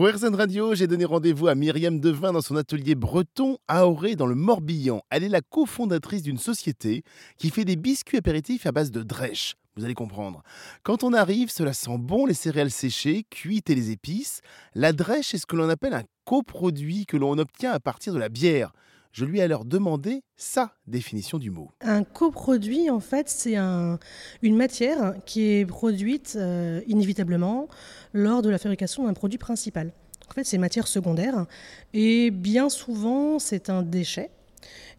Pour 0.00 0.08
RZN 0.08 0.34
Radio, 0.34 0.74
j'ai 0.74 0.86
donné 0.86 1.04
rendez-vous 1.04 1.48
à 1.48 1.54
Myriam 1.54 2.00
Devin 2.00 2.32
dans 2.32 2.40
son 2.40 2.56
atelier 2.56 2.94
breton 2.94 3.58
à 3.68 3.86
Auré 3.86 4.16
dans 4.16 4.24
le 4.24 4.34
Morbihan. 4.34 5.02
Elle 5.10 5.24
est 5.24 5.28
la 5.28 5.42
cofondatrice 5.42 6.22
d'une 6.22 6.38
société 6.38 7.02
qui 7.36 7.50
fait 7.50 7.66
des 7.66 7.76
biscuits 7.76 8.16
apéritifs 8.16 8.64
à 8.64 8.72
base 8.72 8.90
de 8.90 9.02
drèche. 9.02 9.56
Vous 9.76 9.84
allez 9.84 9.92
comprendre. 9.92 10.42
Quand 10.84 11.04
on 11.04 11.12
arrive, 11.12 11.50
cela 11.50 11.74
sent 11.74 11.98
bon 11.98 12.24
les 12.24 12.32
céréales 12.32 12.70
séchées, 12.70 13.26
cuites 13.28 13.68
et 13.68 13.74
les 13.74 13.90
épices. 13.90 14.40
La 14.74 14.94
drèche 14.94 15.34
est 15.34 15.38
ce 15.38 15.44
que 15.44 15.56
l'on 15.56 15.68
appelle 15.68 15.92
un 15.92 16.04
coproduit 16.24 17.04
que 17.04 17.18
l'on 17.18 17.36
obtient 17.36 17.72
à 17.72 17.78
partir 17.78 18.14
de 18.14 18.18
la 18.18 18.30
bière. 18.30 18.72
Je 19.12 19.24
lui 19.24 19.40
ai 19.40 19.42
alors 19.42 19.64
demandé 19.64 20.22
sa 20.36 20.74
définition 20.86 21.38
du 21.38 21.50
mot. 21.50 21.70
Un 21.80 22.04
coproduit, 22.04 22.90
en 22.90 23.00
fait, 23.00 23.28
c'est 23.28 23.56
un, 23.56 23.98
une 24.42 24.56
matière 24.56 25.14
qui 25.26 25.50
est 25.50 25.66
produite 25.66 26.36
euh, 26.36 26.80
inévitablement 26.86 27.68
lors 28.12 28.42
de 28.42 28.48
la 28.50 28.58
fabrication 28.58 29.06
d'un 29.06 29.14
produit 29.14 29.38
principal. 29.38 29.92
En 30.28 30.32
fait, 30.32 30.44
c'est 30.44 30.58
matière 30.58 30.86
secondaire 30.86 31.46
et 31.92 32.30
bien 32.30 32.68
souvent, 32.68 33.40
c'est 33.40 33.68
un 33.68 33.82
déchet. 33.82 34.30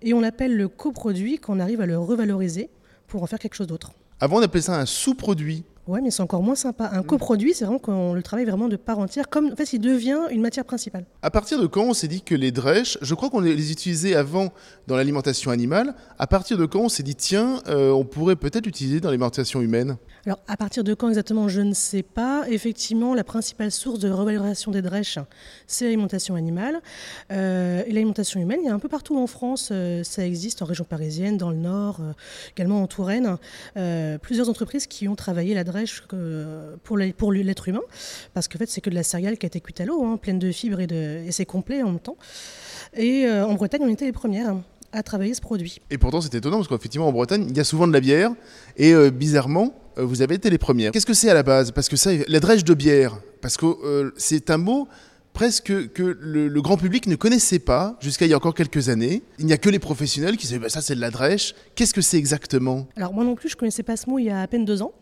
Et 0.01 0.13
on 0.13 0.19
l'appelle 0.19 0.57
le 0.57 0.67
coproduit 0.67 1.37
quand 1.37 1.55
on 1.55 1.59
arrive 1.59 1.79
à 1.79 1.85
le 1.85 1.97
revaloriser 1.97 2.69
pour 3.07 3.23
en 3.23 3.27
faire 3.27 3.39
quelque 3.39 3.53
chose 3.53 3.67
d'autre. 3.67 3.93
Avant, 4.19 4.39
on 4.39 4.41
appelait 4.41 4.61
ça 4.61 4.77
un 4.77 4.85
sous-produit. 4.85 5.63
Ouais, 5.91 5.99
mais 5.99 6.09
c'est 6.09 6.21
encore 6.21 6.41
moins 6.41 6.55
sympa. 6.55 6.89
Un 6.93 7.03
coproduit, 7.03 7.53
c'est 7.53 7.65
vraiment 7.65 7.77
qu'on 7.77 8.13
le 8.13 8.23
travaille 8.23 8.45
vraiment 8.45 8.69
de 8.69 8.77
part 8.77 8.99
entière, 8.99 9.27
comme 9.27 9.51
en 9.51 9.55
fait, 9.57 9.73
il 9.73 9.79
devient 9.79 10.19
une 10.31 10.39
matière 10.39 10.63
principale. 10.63 11.03
À 11.21 11.29
partir 11.29 11.59
de 11.59 11.67
quand 11.67 11.83
on 11.83 11.93
s'est 11.93 12.07
dit 12.07 12.21
que 12.21 12.33
les 12.33 12.53
drèches, 12.53 12.97
je 13.01 13.13
crois 13.13 13.29
qu'on 13.29 13.41
les 13.41 13.73
utilisait 13.73 14.15
avant 14.15 14.53
dans 14.87 14.95
l'alimentation 14.95 15.51
animale, 15.51 15.93
à 16.17 16.27
partir 16.27 16.57
de 16.57 16.65
quand 16.65 16.79
on 16.79 16.87
s'est 16.87 17.03
dit, 17.03 17.15
tiens, 17.15 17.59
euh, 17.67 17.91
on 17.91 18.05
pourrait 18.05 18.37
peut-être 18.37 18.67
l'utiliser 18.67 19.01
dans 19.01 19.09
l'alimentation 19.09 19.59
humaine? 19.59 19.97
Alors, 20.25 20.39
à 20.47 20.55
partir 20.55 20.85
de 20.85 20.93
quand 20.93 21.09
exactement, 21.09 21.49
je 21.49 21.59
ne 21.59 21.73
sais 21.73 22.03
pas. 22.03 22.45
Effectivement, 22.47 23.13
la 23.13 23.25
principale 23.25 23.71
source 23.71 23.99
de 23.99 24.09
revalorisation 24.09 24.71
des 24.71 24.81
drèches, 24.81 25.19
c'est 25.67 25.83
l'alimentation 25.83 26.35
animale. 26.35 26.79
Euh, 27.33 27.83
et 27.85 27.91
l'alimentation 27.91 28.39
humaine, 28.39 28.59
il 28.63 28.67
y 28.67 28.69
a 28.69 28.73
un 28.73 28.79
peu 28.79 28.87
partout 28.87 29.17
en 29.17 29.27
France, 29.27 29.69
euh, 29.73 30.03
ça 30.05 30.25
existe 30.25 30.61
en 30.61 30.65
région 30.65 30.85
parisienne, 30.85 31.37
dans 31.37 31.49
le 31.49 31.57
Nord, 31.57 31.97
euh, 31.99 32.13
également 32.55 32.81
en 32.81 32.87
Touraine. 32.87 33.35
Euh, 33.75 34.17
plusieurs 34.19 34.47
entreprises 34.47 34.87
qui 34.87 35.07
ont 35.09 35.15
travaillé 35.15 35.53
la 35.53 35.63
drèche 35.63 35.80
que- 36.07 36.75
pour 36.83 37.31
l'être 37.31 37.67
humain, 37.67 37.81
parce 38.33 38.47
qu'en 38.47 38.57
fait, 38.59 38.69
c'est 38.69 38.81
que 38.81 38.89
de 38.89 38.95
la 38.95 39.03
céréale 39.03 39.37
qui 39.37 39.45
a 39.45 39.47
été 39.47 39.59
cuite 39.59 39.81
à 39.81 39.85
l'eau, 39.85 40.03
hein, 40.05 40.17
pleine 40.17 40.39
de 40.39 40.51
fibres 40.51 40.79
et, 40.79 40.87
de, 40.87 41.23
et 41.25 41.31
c'est 41.31 41.45
complet 41.45 41.81
en 41.83 41.87
même 41.91 41.99
temps. 41.99 42.17
Et 42.95 43.25
euh, 43.25 43.45
en 43.45 43.53
Bretagne, 43.53 43.81
on 43.83 43.89
était 43.89 44.05
les 44.05 44.11
premières 44.11 44.55
à 44.93 45.03
travailler 45.03 45.33
ce 45.33 45.41
produit. 45.41 45.79
Et 45.89 45.97
pourtant, 45.97 46.19
c'est 46.19 46.33
étonnant 46.35 46.57
parce 46.57 46.67
qu'effectivement, 46.67 47.07
en 47.07 47.13
Bretagne, 47.13 47.45
il 47.49 47.55
y 47.55 47.59
a 47.59 47.63
souvent 47.63 47.87
de 47.87 47.93
la 47.93 48.01
bière. 48.01 48.31
Et 48.75 48.93
euh, 48.93 49.09
bizarrement, 49.09 49.73
euh, 49.97 50.03
vous 50.03 50.21
avez 50.21 50.35
été 50.35 50.49
les 50.49 50.57
premières. 50.57 50.91
Qu'est-ce 50.91 51.05
que 51.05 51.13
c'est 51.13 51.29
à 51.29 51.33
la 51.33 51.43
base? 51.43 51.71
Parce 51.71 51.87
que 51.87 51.95
ça, 51.95 52.11
la 52.27 52.39
drèche 52.41 52.65
de 52.65 52.73
bière, 52.73 53.17
parce 53.41 53.55
que 53.57 54.11
c'est 54.17 54.49
un 54.49 54.57
mot 54.57 54.87
presque 55.33 55.91
que 55.93 56.17
le, 56.19 56.47
le 56.47 56.61
grand 56.61 56.77
public 56.77 57.07
ne 57.07 57.15
connaissait 57.15 57.59
pas 57.59 57.97
jusqu'à 57.99 58.25
il 58.25 58.29
y 58.29 58.33
a 58.33 58.37
encore 58.37 58.53
quelques 58.53 58.89
années. 58.89 59.23
Il 59.39 59.45
n'y 59.45 59.53
a 59.53 59.57
que 59.57 59.69
les 59.69 59.79
professionnels 59.79 60.37
qui 60.37 60.47
disaient 60.47 60.59
bah, 60.59 60.69
ça, 60.69 60.81
c'est 60.81 60.95
de 60.95 61.01
la 61.01 61.11
drèche. 61.11 61.55
Qu'est-ce 61.75 61.93
que 61.93 62.01
c'est 62.01 62.17
exactement? 62.17 62.87
Alors 62.95 63.13
moi 63.13 63.23
non 63.23 63.35
plus, 63.35 63.49
je 63.49 63.55
connaissais 63.55 63.83
pas 63.83 63.97
ce 63.97 64.09
mot 64.09 64.19
il 64.19 64.25
y 64.25 64.29
a 64.29 64.41
à 64.41 64.47
peine 64.47 64.65
deux 64.65 64.81
ans. 64.81 64.93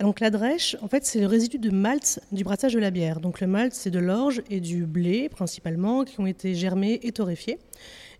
Donc 0.00 0.20
la 0.20 0.30
drèche, 0.30 0.76
en 0.82 0.88
fait, 0.88 1.04
c'est 1.04 1.20
le 1.20 1.26
résidu 1.26 1.58
de 1.58 1.70
malt 1.70 2.20
du 2.32 2.44
brassage 2.44 2.74
de 2.74 2.78
la 2.78 2.90
bière. 2.90 3.20
Donc 3.20 3.40
le 3.40 3.46
malt, 3.46 3.74
c'est 3.74 3.90
de 3.90 3.98
l'orge 3.98 4.42
et 4.50 4.60
du 4.60 4.86
blé 4.86 5.28
principalement 5.28 6.04
qui 6.04 6.20
ont 6.20 6.26
été 6.26 6.54
germés 6.54 7.00
et 7.02 7.12
torréfiés 7.12 7.58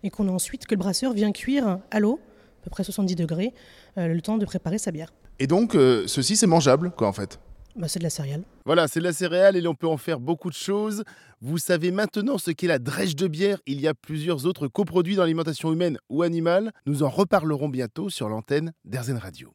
et 0.03 0.09
qu'on 0.09 0.27
a 0.27 0.31
ensuite 0.31 0.67
que 0.67 0.75
le 0.75 0.79
brasseur 0.79 1.13
vient 1.13 1.31
cuire 1.31 1.79
à 1.89 1.99
l'eau, 1.99 2.19
à 2.61 2.63
peu 2.65 2.69
près 2.69 2.83
70 2.83 3.15
degrés, 3.15 3.53
euh, 3.97 4.07
le 4.07 4.21
temps 4.21 4.37
de 4.37 4.45
préparer 4.45 4.77
sa 4.77 4.91
bière. 4.91 5.11
Et 5.39 5.47
donc, 5.47 5.75
euh, 5.75 6.03
ceci, 6.07 6.35
c'est 6.37 6.47
mangeable, 6.47 6.91
quoi, 6.95 7.07
en 7.07 7.13
fait? 7.13 7.39
Bah, 7.75 7.87
c'est 7.89 7.99
de 7.99 8.05
la 8.05 8.09
céréale. 8.09 8.43
Voilà, 8.65 8.87
c'est 8.87 8.99
de 8.99 9.05
la 9.05 9.13
céréale 9.13 9.57
et 9.57 9.61
l'on 9.61 9.75
peut 9.75 9.87
en 9.87 9.97
faire 9.97 10.19
beaucoup 10.19 10.49
de 10.49 10.55
choses. 10.55 11.03
Vous 11.41 11.57
savez 11.57 11.91
maintenant 11.91 12.37
ce 12.37 12.51
qu'est 12.51 12.67
la 12.67 12.79
drèche 12.79 13.15
de 13.15 13.27
bière. 13.27 13.59
Il 13.65 13.81
y 13.81 13.87
a 13.87 13.93
plusieurs 13.93 14.45
autres 14.45 14.67
coproduits 14.67 15.15
dans 15.15 15.23
l'alimentation 15.23 15.73
humaine 15.73 15.97
ou 16.09 16.23
animale. 16.23 16.71
Nous 16.85 17.03
en 17.03 17.09
reparlerons 17.09 17.69
bientôt 17.69 18.09
sur 18.09 18.29
l'antenne 18.29 18.71
d'Airzen 18.85 19.17
Radio. 19.17 19.51